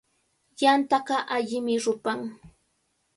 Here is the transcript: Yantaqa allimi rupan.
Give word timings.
Yantaqa 0.61 1.17
allimi 1.35 1.75
rupan. 1.83 2.19